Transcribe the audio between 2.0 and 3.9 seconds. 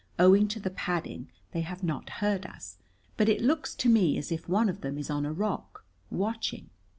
heard us, but it looks to